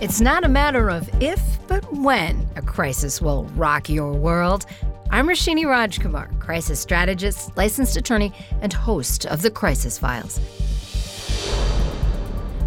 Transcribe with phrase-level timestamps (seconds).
[0.00, 4.64] It's not a matter of if, but when a crisis will rock your world.
[5.10, 8.32] I'm Roshini Rajkumar, crisis strategist, licensed attorney,
[8.62, 10.40] and host of the Crisis Files.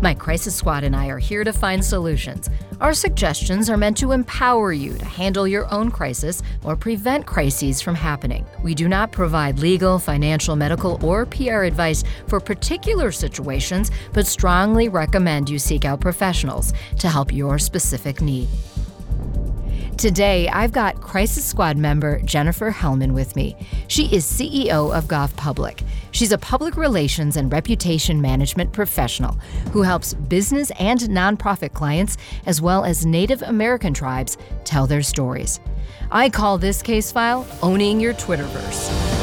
[0.04, 2.50] My crisis squad and I are here to find solutions.
[2.82, 7.80] Our suggestions are meant to empower you to handle your own crisis or prevent crises
[7.80, 8.46] from happening.
[8.62, 14.90] We do not provide legal, financial, medical, or PR advice for particular situations, but strongly
[14.90, 18.50] recommend you seek out professionals to help your specific need.
[19.98, 23.56] Today, I've got Crisis Squad member Jennifer Hellman with me.
[23.88, 25.82] She is CEO of Goff Public.
[26.12, 29.34] She's a public relations and reputation management professional
[29.72, 35.60] who helps business and nonprofit clients, as well as Native American tribes, tell their stories.
[36.12, 39.23] I call this case file Owning Your Twitterverse.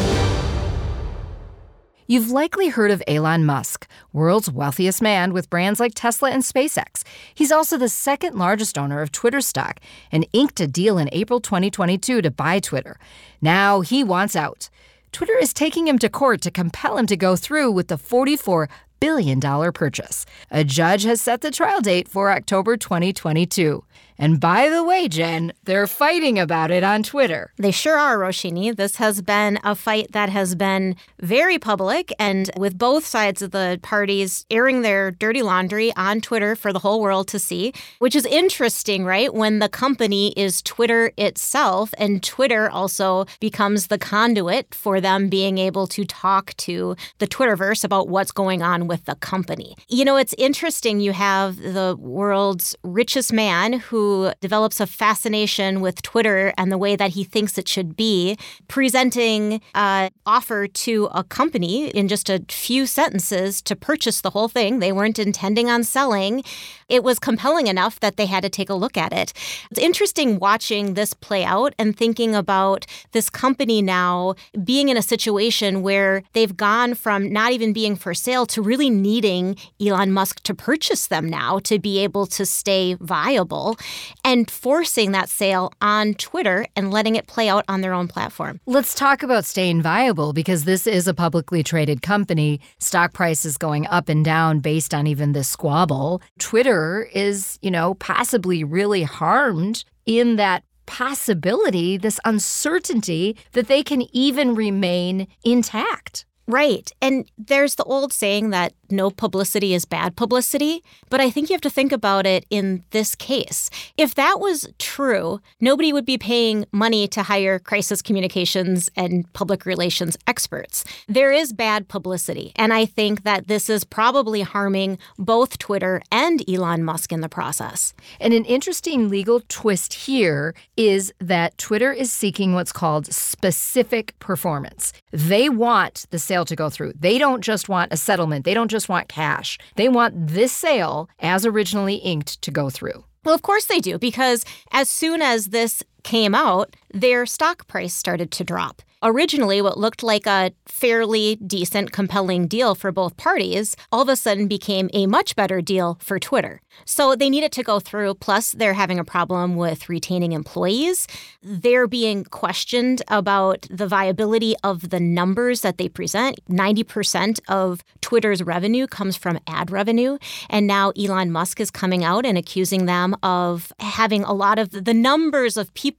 [2.10, 7.04] You've likely heard of Elon Musk, world's wealthiest man with brands like Tesla and SpaceX.
[7.32, 9.78] He's also the second largest owner of Twitter stock
[10.10, 12.98] and inked a deal in April 2022 to buy Twitter.
[13.40, 14.70] Now he wants out.
[15.12, 18.66] Twitter is taking him to court to compel him to go through with the $44
[18.98, 19.40] billion
[19.72, 20.26] purchase.
[20.50, 23.84] A judge has set the trial date for October 2022.
[24.20, 27.54] And by the way, Jen, they're fighting about it on Twitter.
[27.56, 28.76] They sure are, Roshini.
[28.76, 33.52] This has been a fight that has been very public and with both sides of
[33.52, 38.14] the parties airing their dirty laundry on Twitter for the whole world to see, which
[38.14, 39.32] is interesting, right?
[39.32, 45.56] When the company is Twitter itself and Twitter also becomes the conduit for them being
[45.56, 49.76] able to talk to the Twitterverse about what's going on with the company.
[49.88, 51.00] You know, it's interesting.
[51.00, 54.09] You have the world's richest man who
[54.40, 58.36] develops a fascination with Twitter and the way that he thinks it should be,
[58.68, 64.48] presenting an offer to a company in just a few sentences to purchase the whole
[64.48, 64.78] thing.
[64.78, 66.42] They weren't intending on selling.
[66.90, 69.32] It was compelling enough that they had to take a look at it.
[69.70, 74.34] It's interesting watching this play out and thinking about this company now
[74.64, 78.90] being in a situation where they've gone from not even being for sale to really
[78.90, 83.76] needing Elon Musk to purchase them now to be able to stay viable
[84.24, 88.58] and forcing that sale on Twitter and letting it play out on their own platform.
[88.66, 92.60] Let's talk about staying viable because this is a publicly traded company.
[92.80, 96.20] Stock price is going up and down based on even this squabble.
[96.40, 96.79] Twitter
[97.14, 104.54] is, you know, possibly really harmed in that possibility, this uncertainty that they can even
[104.54, 106.26] remain intact.
[106.48, 106.90] Right.
[107.00, 111.54] And there's the old saying that no publicity is bad publicity, but I think you
[111.54, 113.70] have to think about it in this case.
[113.96, 119.66] If that was true, nobody would be paying money to hire crisis communications and public
[119.66, 120.84] relations experts.
[121.08, 126.42] There is bad publicity, and I think that this is probably harming both Twitter and
[126.48, 127.94] Elon Musk in the process.
[128.18, 134.92] And an interesting legal twist here is that Twitter is seeking what's called specific performance.
[135.10, 136.92] They want the sale to go through.
[136.98, 138.44] They don't just want a settlement.
[138.44, 139.58] They don't just just want cash.
[139.76, 143.04] They want this sale, as originally inked, to go through.
[143.24, 144.42] Well, of course they do, because
[144.72, 148.82] as soon as this came out, their stock price started to drop.
[149.02, 154.16] Originally, what looked like a fairly decent, compelling deal for both parties all of a
[154.16, 156.60] sudden became a much better deal for Twitter.
[156.84, 161.08] So they needed to go through, plus, they're having a problem with retaining employees.
[161.42, 166.38] They're being questioned about the viability of the numbers that they present.
[166.48, 170.18] 90% of Twitter's revenue comes from ad revenue.
[170.50, 174.70] And now Elon Musk is coming out and accusing them of having a lot of
[174.70, 175.89] the numbers of people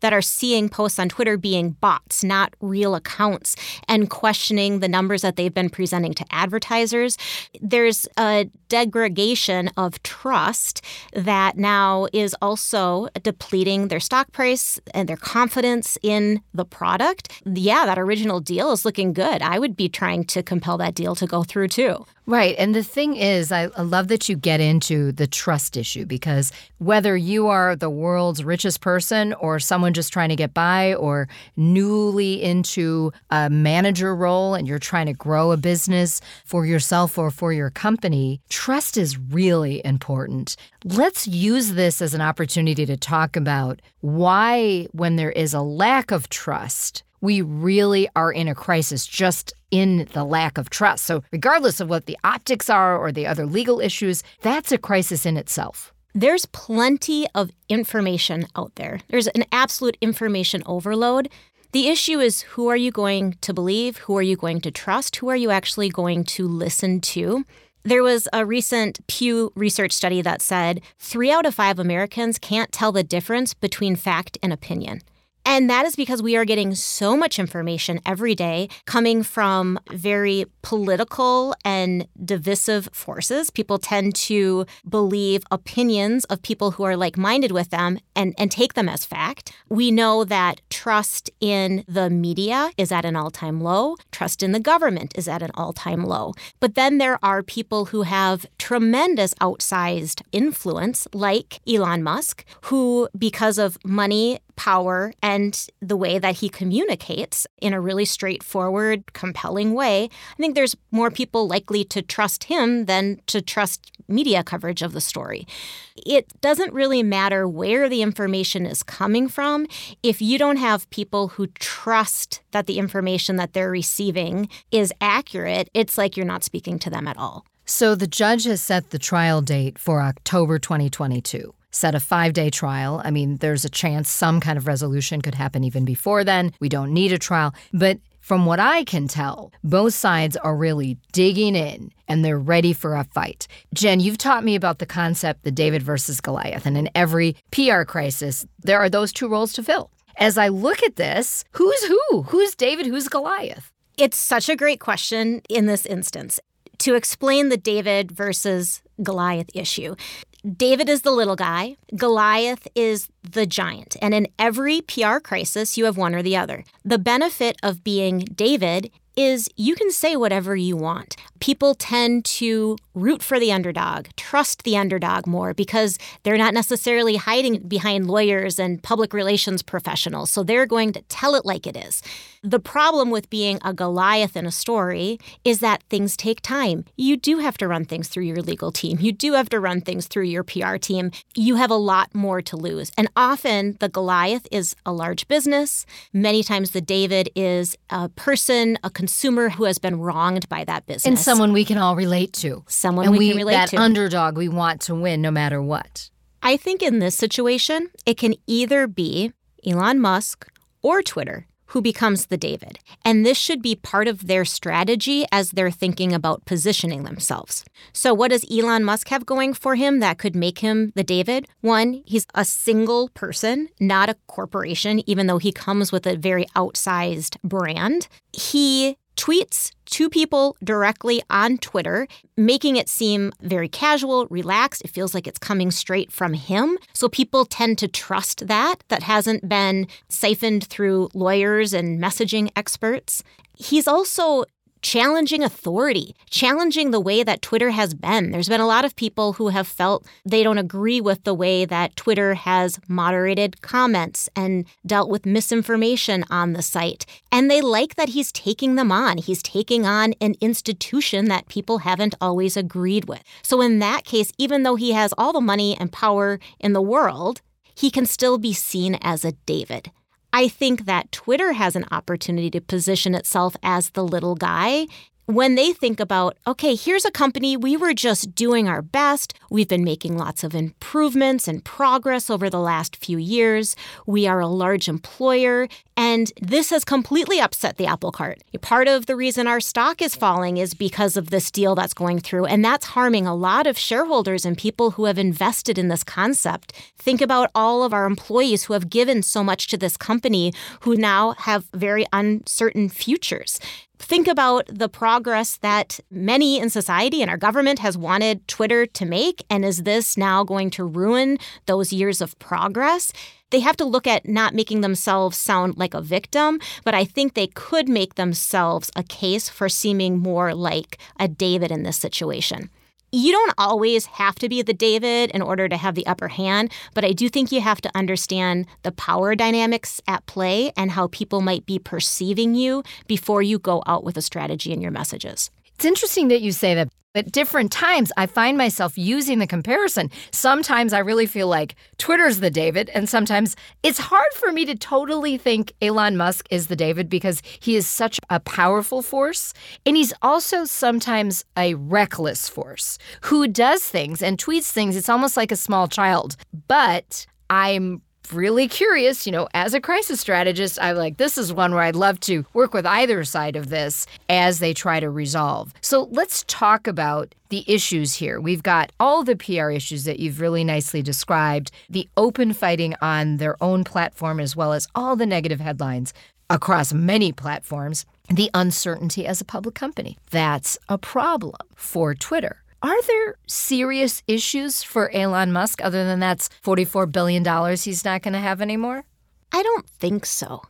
[0.00, 3.56] that are seeing posts on Twitter being bots not real accounts
[3.88, 7.16] and questioning the numbers that they've been presenting to advertisers.
[7.60, 15.18] There's a degradation of trust that now is also depleting their stock price and their
[15.18, 17.42] confidence in the product.
[17.44, 19.42] Yeah, that original deal is looking good.
[19.42, 22.06] I would be trying to compel that deal to go through too.
[22.24, 22.54] Right.
[22.56, 27.16] And the thing is, I, love that you get into the trust issue because whether
[27.16, 32.40] you are the world's richest person or someone just trying to get by or newly
[32.40, 37.52] into a manager role and you're trying to grow a business for yourself or for
[37.52, 40.54] your company, trust is really important.
[40.84, 46.12] Let's use this as an opportunity to talk about why, when there is a lack
[46.12, 51.06] of trust, we really are in a crisis just in the lack of trust.
[51.06, 55.26] So, regardless of what the optics are or the other legal issues, that's a crisis
[55.26, 55.92] in itself.
[56.14, 59.00] There's plenty of information out there.
[59.08, 61.28] There's an absolute information overload.
[61.72, 63.96] The issue is who are you going to believe?
[64.04, 65.16] Who are you going to trust?
[65.16, 67.44] Who are you actually going to listen to?
[67.84, 72.70] There was a recent Pew Research study that said three out of five Americans can't
[72.70, 75.00] tell the difference between fact and opinion.
[75.44, 80.46] And that is because we are getting so much information every day coming from very
[80.62, 83.50] political and divisive forces.
[83.50, 88.50] People tend to believe opinions of people who are like minded with them and, and
[88.50, 89.52] take them as fact.
[89.68, 94.52] We know that trust in the media is at an all time low, trust in
[94.52, 96.34] the government is at an all time low.
[96.60, 103.58] But then there are people who have tremendous outsized influence, like Elon Musk, who, because
[103.58, 110.04] of money, power, and the way that he communicates in a really straightforward, compelling way,
[110.04, 114.92] I think there's more people likely to trust him than to trust media coverage of
[114.92, 115.48] the story.
[115.96, 119.66] It doesn't really matter where the information is coming from
[120.04, 125.70] if you don't have people who trust that the information that they're receiving is accurate,
[125.74, 127.44] it's like you're not speaking to them at all.
[127.64, 132.50] So the judge has set the trial date for October 2022 set a five day
[132.50, 133.00] trial.
[133.04, 136.52] I mean, there's a chance some kind of resolution could happen even before then.
[136.60, 137.54] We don't need a trial.
[137.72, 142.72] But from what I can tell, both sides are really digging in and they're ready
[142.72, 143.48] for a fight.
[143.74, 147.82] Jen, you've taught me about the concept the David versus Goliath, and in every PR
[147.82, 149.90] crisis, there are those two roles to fill.
[150.16, 152.22] As I look at this, who's who?
[152.28, 152.86] Who's David?
[152.86, 153.72] Who's Goliath?
[153.98, 156.38] It's such a great question in this instance.
[156.78, 159.96] To explain the David versus Goliath issue,
[160.44, 163.96] David is the little guy, Goliath is the giant.
[164.02, 166.64] And in every PR crisis, you have one or the other.
[166.84, 171.16] The benefit of being David is you can say whatever you want.
[171.38, 177.16] People tend to root for the underdog, trust the underdog more because they're not necessarily
[177.16, 180.30] hiding behind lawyers and public relations professionals.
[180.30, 182.02] So they're going to tell it like it is.
[182.42, 186.84] The problem with being a Goliath in a story is that things take time.
[186.96, 189.80] You do have to run things through your legal team, you do have to run
[189.80, 191.12] things through your PR team.
[191.34, 192.90] You have a lot more to lose.
[192.98, 195.86] And often the Goliath is a large business.
[196.12, 200.86] Many times the David is a person, a consumer who has been wronged by that
[200.86, 201.06] business.
[201.06, 202.64] And someone we can all relate to.
[202.82, 203.76] Someone and we, can relate that to.
[203.76, 206.10] underdog we want to win no matter what.
[206.42, 209.32] I think in this situation, it can either be
[209.64, 210.48] Elon Musk
[210.82, 212.80] or Twitter who becomes the David.
[213.04, 217.64] And this should be part of their strategy as they're thinking about positioning themselves.
[217.92, 221.46] So, what does Elon Musk have going for him that could make him the David?
[221.60, 226.44] One, he's a single person, not a corporation, even though he comes with a very
[226.56, 228.08] outsized brand.
[228.32, 234.82] He tweets to people directly on Twitter, making it seem very casual, relaxed.
[234.84, 236.76] It feels like it's coming straight from him.
[236.92, 238.82] So people tend to trust that.
[238.88, 243.22] That hasn't been siphoned through lawyers and messaging experts.
[243.56, 244.44] He's also
[244.82, 248.30] challenging authority, challenging the way that Twitter has been.
[248.30, 251.64] There's been a lot of people who have felt they don't agree with the way
[251.64, 257.06] that Twitter has moderated comments and dealt with misinformation on the site.
[257.30, 259.18] And they like that he's taking them on.
[259.18, 263.22] He's taking on an institution that people haven't always agreed with.
[263.42, 266.82] So, in that case, even though he has all the money and power in the
[266.82, 267.40] world,
[267.74, 269.90] he can still be seen as a David.
[270.32, 274.86] I think that Twitter has an opportunity to position itself as the little guy
[275.26, 279.34] when they think about, okay, here's a company, we were just doing our best.
[279.50, 283.76] We've been making lots of improvements and progress over the last few years.
[284.04, 288.42] We are a large employer, and this has completely upset the apple cart.
[288.62, 292.18] Part of the reason our stock is falling is because of this deal that's going
[292.18, 296.02] through, and that's harming a lot of shareholders and people who have invested in this
[296.02, 296.72] concept.
[296.98, 300.96] Think about all of our employees who have given so much to this company who
[300.96, 303.60] now have very uncertain futures
[304.02, 309.04] think about the progress that many in society and our government has wanted Twitter to
[309.04, 309.44] make.
[309.48, 313.12] And is this now going to ruin those years of progress?
[313.50, 317.34] They have to look at not making themselves sound like a victim, but I think
[317.34, 322.70] they could make themselves a case for seeming more like a David in this situation
[323.12, 326.72] you don't always have to be the David in order to have the upper hand,
[326.94, 331.08] but I do think you have to understand the power dynamics at play and how
[331.08, 335.50] people might be perceiving you before you go out with a strategy in your messages.
[335.74, 340.10] It's interesting that you say that at different times, I find myself using the comparison.
[340.30, 344.74] Sometimes I really feel like Twitter's the David, and sometimes it's hard for me to
[344.74, 349.52] totally think Elon Musk is the David because he is such a powerful force.
[349.84, 354.96] And he's also sometimes a reckless force who does things and tweets things.
[354.96, 356.36] It's almost like a small child.
[356.66, 358.00] But I'm
[358.30, 361.96] really curious, you know, as a crisis strategist, I'm like, this is one where I'd
[361.96, 365.72] love to work with either side of this as they try to resolve.
[365.80, 368.40] So let's talk about the issues here.
[368.40, 373.38] We've got all the PR issues that you've really nicely described, the open fighting on
[373.38, 376.14] their own platform, as well as all the negative headlines
[376.48, 380.18] across many platforms, the uncertainty as a public company.
[380.30, 382.61] That's a problem for Twitter.
[382.82, 387.44] Are there serious issues for Elon Musk other than that's $44 billion
[387.76, 389.04] he's not going to have anymore?
[389.52, 390.62] I don't think so.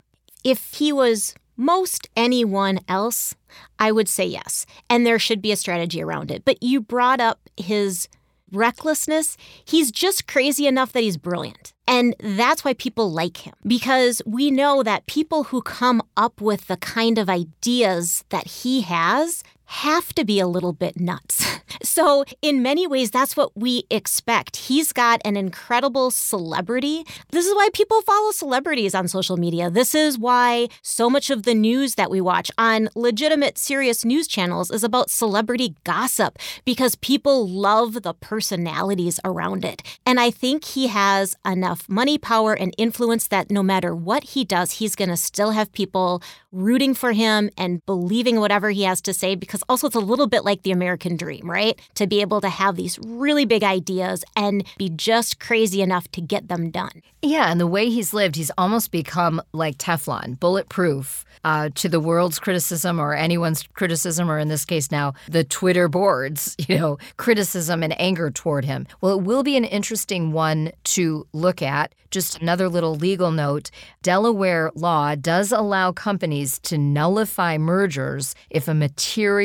[0.43, 3.33] If he was most anyone else,
[3.79, 4.67] I would say yes.
[4.89, 6.45] And there should be a strategy around it.
[6.45, 8.07] But you brought up his
[8.51, 9.35] recklessness.
[9.65, 11.73] He's just crazy enough that he's brilliant.
[11.87, 16.67] And that's why people like him because we know that people who come up with
[16.67, 21.45] the kind of ideas that he has have to be a little bit nuts.
[21.81, 24.55] So, in many ways, that's what we expect.
[24.55, 27.05] He's got an incredible celebrity.
[27.31, 29.69] This is why people follow celebrities on social media.
[29.69, 34.27] This is why so much of the news that we watch on legitimate, serious news
[34.27, 39.83] channels is about celebrity gossip because people love the personalities around it.
[40.05, 44.45] And I think he has enough money, power, and influence that no matter what he
[44.45, 49.01] does, he's going to still have people rooting for him and believing whatever he has
[49.01, 51.79] to say because also it's a little bit like the American dream, right?
[51.95, 56.21] To be able to have these really big ideas and be just crazy enough to
[56.21, 57.03] get them done.
[57.21, 61.99] Yeah, and the way he's lived, he's almost become like Teflon, bulletproof uh, to the
[61.99, 66.97] world's criticism or anyone's criticism, or in this case now, the Twitter boards, you know,
[67.17, 68.87] criticism and anger toward him.
[69.01, 71.93] Well, it will be an interesting one to look at.
[72.11, 73.71] Just another little legal note
[74.03, 79.42] Delaware law does allow companies to nullify mergers if a material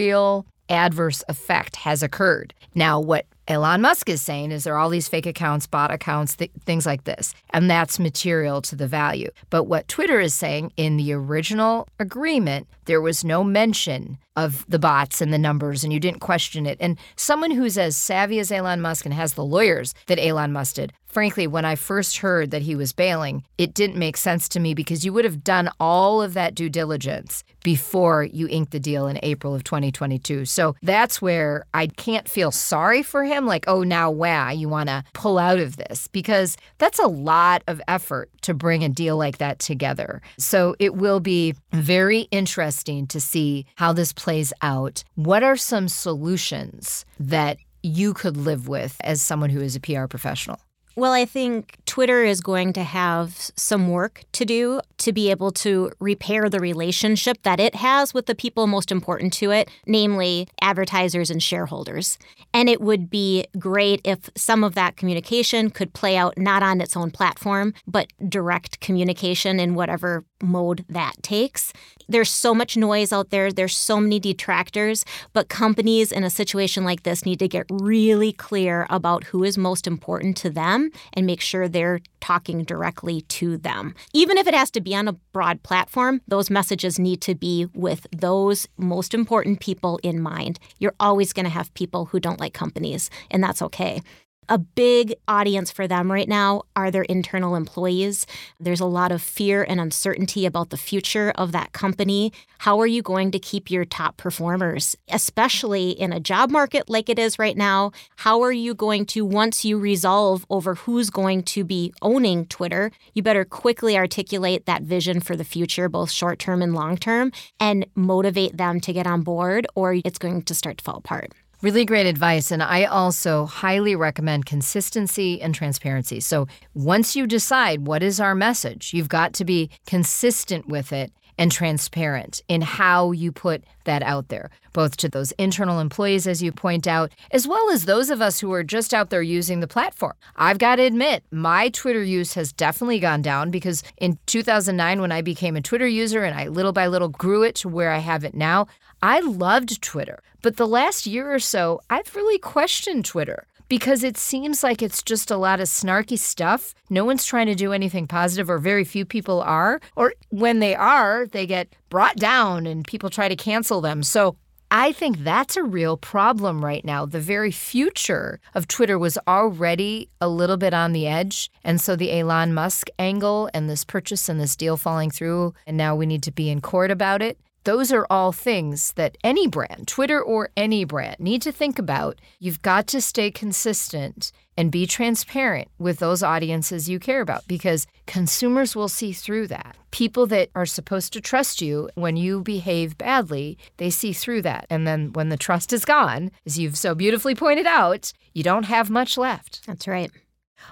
[0.68, 2.54] adverse effect has occurred.
[2.74, 6.36] Now, what Elon Musk is saying is there are all these fake accounts, bot accounts,
[6.36, 9.30] th- things like this, and that's material to the value.
[9.48, 14.78] But what Twitter is saying in the original agreement, there was no mention of the
[14.78, 16.78] bots and the numbers, and you didn't question it.
[16.80, 20.76] And someone who's as savvy as Elon Musk and has the lawyers that Elon Musk
[20.76, 24.60] did, frankly, when I first heard that he was bailing, it didn't make sense to
[24.60, 28.78] me because you would have done all of that due diligence before you inked the
[28.78, 30.44] deal in April of 2022.
[30.44, 34.88] So that's where I can't feel sorry for him, like, oh, now, wow, you want
[34.88, 39.16] to pull out of this, because that's a lot of effort to bring a deal
[39.16, 40.22] like that together.
[40.38, 45.04] So it will be very interesting to see how this plays out.
[45.14, 50.06] What are some solutions that you could live with as someone who is a PR
[50.06, 50.60] professional?
[50.96, 55.50] Well, I think Twitter is going to have some work to do to be able
[55.50, 60.46] to repair the relationship that it has with the people most important to it, namely
[60.60, 62.16] advertisers and shareholders.
[62.54, 66.80] And it would be great if some of that communication could play out not on
[66.80, 71.72] its own platform, but direct communication in whatever mode that takes.
[72.08, 76.84] There's so much noise out there, there's so many detractors, but companies in a situation
[76.84, 81.26] like this need to get really clear about who is most important to them and
[81.26, 81.87] make sure they're
[82.20, 83.94] talking directly to them.
[84.12, 87.66] Even if it has to be on a broad platform, those messages need to be
[87.74, 90.58] with those most important people in mind.
[90.78, 94.02] You're always going to have people who don't like companies, and that's okay
[94.48, 98.26] a big audience for them right now are their internal employees.
[98.58, 102.32] There's a lot of fear and uncertainty about the future of that company.
[102.58, 107.08] How are you going to keep your top performers, especially in a job market like
[107.08, 107.92] it is right now?
[108.16, 112.90] How are you going to, once you resolve over who's going to be owning Twitter,
[113.14, 117.32] you better quickly articulate that vision for the future, both short term and long term,
[117.60, 121.32] and motivate them to get on board, or it's going to start to fall apart.
[121.60, 122.52] Really great advice.
[122.52, 126.20] And I also highly recommend consistency and transparency.
[126.20, 131.12] So once you decide what is our message, you've got to be consistent with it
[131.38, 136.42] and transparent in how you put that out there, both to those internal employees, as
[136.42, 139.60] you point out, as well as those of us who are just out there using
[139.60, 140.14] the platform.
[140.36, 145.12] I've got to admit, my Twitter use has definitely gone down because in 2009, when
[145.12, 147.98] I became a Twitter user and I little by little grew it to where I
[147.98, 148.66] have it now,
[149.02, 150.22] I loved Twitter.
[150.42, 155.02] But the last year or so, I've really questioned Twitter because it seems like it's
[155.02, 156.74] just a lot of snarky stuff.
[156.90, 159.80] No one's trying to do anything positive, or very few people are.
[159.96, 164.02] Or when they are, they get brought down and people try to cancel them.
[164.02, 164.36] So
[164.70, 167.06] I think that's a real problem right now.
[167.06, 171.50] The very future of Twitter was already a little bit on the edge.
[171.64, 175.76] And so the Elon Musk angle and this purchase and this deal falling through, and
[175.76, 179.46] now we need to be in court about it Those are all things that any
[179.46, 182.20] brand, Twitter or any brand, need to think about.
[182.38, 187.86] You've got to stay consistent and be transparent with those audiences you care about because
[188.06, 189.76] consumers will see through that.
[189.90, 194.66] People that are supposed to trust you when you behave badly, they see through that.
[194.68, 198.64] And then when the trust is gone, as you've so beautifully pointed out, you don't
[198.64, 199.64] have much left.
[199.66, 200.10] That's right.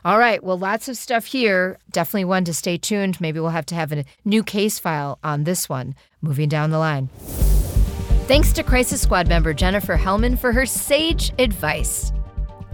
[0.04, 0.42] All right.
[0.42, 1.78] Well, lots of stuff here.
[1.90, 3.20] Definitely one to stay tuned.
[3.20, 6.78] Maybe we'll have to have a new case file on this one moving down the
[6.78, 7.08] line.
[8.26, 12.12] Thanks to Crisis Squad member Jennifer Hellman for her sage advice.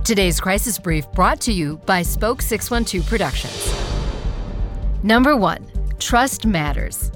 [0.05, 3.73] Today's Crisis Brief brought to you by Spoke 612 Productions.
[5.05, 7.13] Number one, trust matters.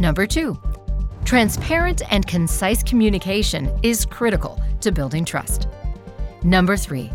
[0.00, 0.56] Number two,
[1.24, 5.66] transparent and concise communication is critical to building trust.
[6.44, 7.10] Number three,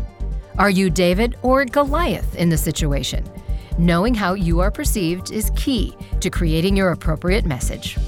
[0.58, 3.24] are you David or Goliath in the situation?
[3.76, 7.98] Knowing how you are perceived is key to creating your appropriate message.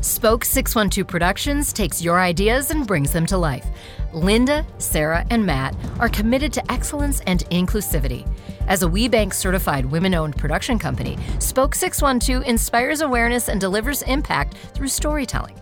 [0.00, 3.66] Spoke 612 Productions takes your ideas and brings them to life.
[4.12, 8.26] Linda, Sarah, and Matt are committed to excellence and inclusivity.
[8.66, 14.56] As a WBENC certified women owned production company, Spoke 612 inspires awareness and delivers impact
[14.74, 15.54] through storytelling.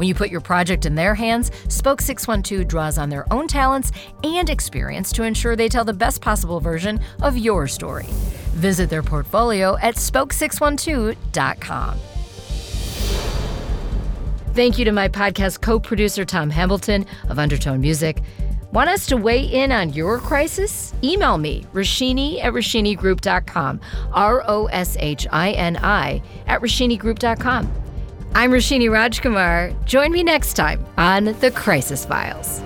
[0.00, 3.92] When you put your project in their hands, Spoke 612 draws on their own talents
[4.24, 8.06] and experience to ensure they tell the best possible version of your story.
[8.54, 11.98] Visit their portfolio at spoke612.com.
[14.54, 18.22] Thank you to my podcast co producer, Tom Hamilton of Undertone Music.
[18.72, 20.94] Want us to weigh in on your crisis?
[21.04, 23.82] Email me, Roshini at RoshiniGroup.com,
[24.14, 27.89] R O S H I N I at RoshiniGroup.com.
[28.34, 29.74] I'm Roshini Rajkumar.
[29.84, 32.60] Join me next time on The Crisis Files.